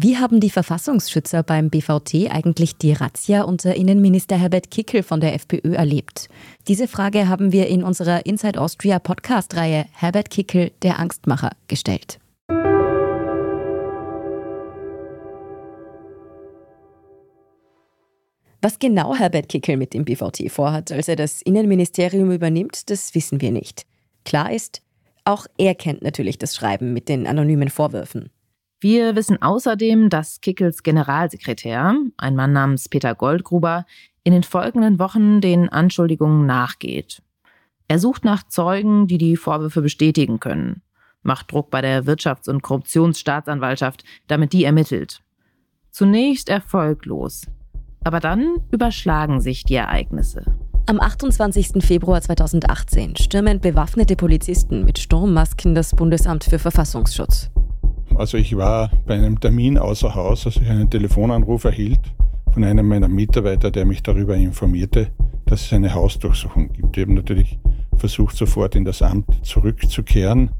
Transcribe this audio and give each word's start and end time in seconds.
Wie 0.00 0.16
haben 0.16 0.38
die 0.38 0.50
Verfassungsschützer 0.50 1.42
beim 1.42 1.70
BVT 1.70 2.30
eigentlich 2.30 2.76
die 2.76 2.92
Razzia 2.92 3.42
unter 3.42 3.74
Innenminister 3.74 4.36
Herbert 4.36 4.70
Kickel 4.70 5.02
von 5.02 5.20
der 5.20 5.34
FPÖ 5.34 5.74
erlebt? 5.74 6.28
Diese 6.68 6.86
Frage 6.86 7.28
haben 7.28 7.50
wir 7.50 7.66
in 7.66 7.82
unserer 7.82 8.24
Inside 8.24 8.60
Austria 8.60 9.00
Podcast-Reihe 9.00 9.86
Herbert 9.92 10.30
Kickel, 10.30 10.70
der 10.82 11.00
Angstmacher, 11.00 11.50
gestellt. 11.66 12.20
Was 18.62 18.78
genau 18.78 19.16
Herbert 19.16 19.48
Kickel 19.48 19.76
mit 19.76 19.94
dem 19.94 20.04
BVT 20.04 20.50
vorhat, 20.50 20.92
als 20.92 21.08
er 21.08 21.16
das 21.16 21.42
Innenministerium 21.42 22.30
übernimmt, 22.30 22.88
das 22.88 23.16
wissen 23.16 23.40
wir 23.40 23.50
nicht. 23.50 23.84
Klar 24.24 24.52
ist, 24.52 24.82
auch 25.28 25.46
er 25.58 25.74
kennt 25.74 26.02
natürlich 26.02 26.38
das 26.38 26.56
Schreiben 26.56 26.94
mit 26.94 27.08
den 27.10 27.26
anonymen 27.26 27.68
Vorwürfen. 27.68 28.30
Wir 28.80 29.14
wissen 29.14 29.42
außerdem, 29.42 30.08
dass 30.08 30.40
Kickels 30.40 30.82
Generalsekretär, 30.82 31.94
ein 32.16 32.34
Mann 32.34 32.52
namens 32.52 32.88
Peter 32.88 33.14
Goldgruber, 33.14 33.84
in 34.24 34.32
den 34.32 34.42
folgenden 34.42 34.98
Wochen 34.98 35.42
den 35.42 35.68
Anschuldigungen 35.68 36.46
nachgeht. 36.46 37.22
Er 37.88 37.98
sucht 37.98 38.24
nach 38.24 38.44
Zeugen, 38.48 39.06
die 39.06 39.18
die 39.18 39.36
Vorwürfe 39.36 39.82
bestätigen 39.82 40.40
können, 40.40 40.80
macht 41.22 41.52
Druck 41.52 41.70
bei 41.70 41.82
der 41.82 42.04
Wirtschafts- 42.04 42.48
und 42.48 42.62
Korruptionsstaatsanwaltschaft, 42.62 44.04
damit 44.28 44.54
die 44.54 44.64
ermittelt. 44.64 45.20
Zunächst 45.90 46.48
erfolglos. 46.48 47.42
Aber 48.02 48.20
dann 48.20 48.62
überschlagen 48.70 49.40
sich 49.40 49.64
die 49.64 49.74
Ereignisse. 49.74 50.44
Am 50.88 51.00
28. 51.00 51.84
Februar 51.84 52.22
2018 52.22 53.16
stürmen 53.16 53.60
bewaffnete 53.60 54.16
Polizisten 54.16 54.86
mit 54.86 54.98
Sturmmasken 54.98 55.74
das 55.74 55.94
Bundesamt 55.94 56.44
für 56.44 56.58
Verfassungsschutz. 56.58 57.50
Also 58.14 58.38
ich 58.38 58.56
war 58.56 58.90
bei 59.04 59.16
einem 59.16 59.38
Termin 59.38 59.76
außer 59.76 60.14
Haus, 60.14 60.46
als 60.46 60.56
ich 60.56 60.66
einen 60.66 60.88
Telefonanruf 60.88 61.64
erhielt 61.64 62.00
von 62.54 62.64
einem 62.64 62.88
meiner 62.88 63.06
Mitarbeiter, 63.06 63.70
der 63.70 63.84
mich 63.84 64.02
darüber 64.02 64.34
informierte, 64.34 65.08
dass 65.44 65.66
es 65.66 65.72
eine 65.74 65.92
Hausdurchsuchung 65.92 66.72
gibt. 66.72 66.96
Ich 66.96 67.02
habe 67.02 67.12
natürlich 67.12 67.58
versucht, 67.98 68.34
sofort 68.38 68.74
in 68.74 68.86
das 68.86 69.02
Amt 69.02 69.26
zurückzukehren. 69.42 70.52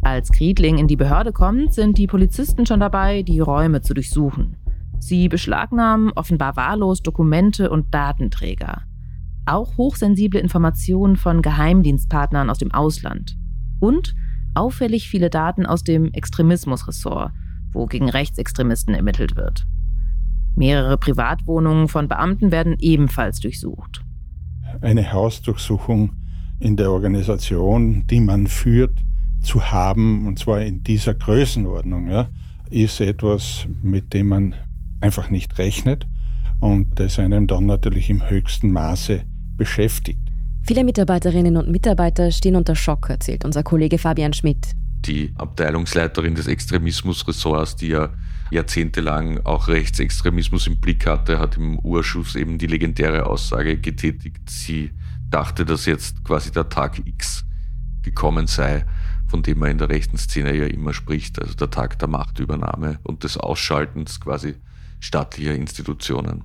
Als 0.00 0.32
Kriedling 0.32 0.78
in 0.78 0.88
die 0.88 0.96
Behörde 0.96 1.32
kommt, 1.32 1.74
sind 1.74 1.98
die 1.98 2.06
Polizisten 2.06 2.64
schon 2.64 2.80
dabei, 2.80 3.22
die 3.22 3.40
Räume 3.40 3.82
zu 3.82 3.92
durchsuchen. 3.92 4.56
Sie 5.00 5.28
beschlagnahmen 5.28 6.12
offenbar 6.12 6.56
wahllos 6.56 7.02
Dokumente 7.02 7.68
und 7.68 7.92
Datenträger. 7.92 8.84
Auch 9.46 9.76
hochsensible 9.76 10.40
Informationen 10.40 11.16
von 11.16 11.42
Geheimdienstpartnern 11.42 12.50
aus 12.50 12.58
dem 12.58 12.72
Ausland. 12.72 13.36
Und 13.80 14.14
auffällig 14.54 15.08
viele 15.08 15.30
Daten 15.30 15.66
aus 15.66 15.84
dem 15.84 16.12
Extremismusressort, 16.12 17.32
wo 17.72 17.86
gegen 17.86 18.08
Rechtsextremisten 18.08 18.94
ermittelt 18.94 19.36
wird. 19.36 19.66
Mehrere 20.56 20.96
Privatwohnungen 20.96 21.88
von 21.88 22.08
Beamten 22.08 22.52
werden 22.52 22.76
ebenfalls 22.78 23.40
durchsucht. 23.40 24.04
Eine 24.80 25.12
Hausdurchsuchung 25.12 26.12
in 26.60 26.76
der 26.76 26.90
Organisation, 26.90 28.06
die 28.06 28.20
man 28.20 28.46
führt, 28.46 29.04
zu 29.42 29.70
haben, 29.70 30.26
und 30.26 30.38
zwar 30.38 30.62
in 30.62 30.82
dieser 30.82 31.14
Größenordnung, 31.14 32.08
ja, 32.08 32.28
ist 32.70 33.00
etwas, 33.00 33.66
mit 33.82 34.14
dem 34.14 34.28
man 34.28 34.54
einfach 35.00 35.28
nicht 35.28 35.58
rechnet 35.58 36.06
und 36.60 36.98
das 36.98 37.18
einem 37.18 37.46
dann 37.46 37.66
natürlich 37.66 38.08
im 38.08 38.28
höchsten 38.28 38.70
Maße 38.70 39.22
beschäftigt. 39.56 40.20
Viele 40.66 40.84
Mitarbeiterinnen 40.84 41.56
und 41.56 41.70
Mitarbeiter 41.70 42.30
stehen 42.30 42.56
unter 42.56 42.74
Schock, 42.74 43.10
erzählt 43.10 43.44
unser 43.44 43.62
Kollege 43.62 43.98
Fabian 43.98 44.32
Schmidt. 44.32 44.72
Die 45.04 45.34
Abteilungsleiterin 45.36 46.34
des 46.34 46.46
Extremismusressorts, 46.46 47.76
die 47.76 47.88
ja 47.88 48.10
jahrzehntelang 48.50 49.40
auch 49.44 49.68
Rechtsextremismus 49.68 50.66
im 50.66 50.80
Blick 50.80 51.06
hatte, 51.06 51.38
hat 51.38 51.56
im 51.56 51.78
Urschuss 51.78 52.34
eben 52.34 52.56
die 52.56 52.66
legendäre 52.66 53.26
Aussage 53.26 53.78
getätigt, 53.78 54.48
sie 54.48 54.90
dachte, 55.28 55.64
dass 55.64 55.84
jetzt 55.86 56.24
quasi 56.24 56.50
der 56.50 56.68
Tag 56.68 57.02
X 57.04 57.44
gekommen 58.02 58.46
sei, 58.46 58.86
von 59.26 59.42
dem 59.42 59.58
man 59.58 59.72
in 59.72 59.78
der 59.78 59.88
rechten 59.88 60.16
Szene 60.16 60.54
ja 60.54 60.66
immer 60.66 60.94
spricht, 60.94 61.40
also 61.40 61.54
der 61.54 61.70
Tag 61.70 61.98
der 61.98 62.08
Machtübernahme 62.08 63.00
und 63.02 63.24
des 63.24 63.36
Ausschaltens 63.36 64.20
quasi 64.20 64.54
staatlicher 65.00 65.54
Institutionen. 65.54 66.44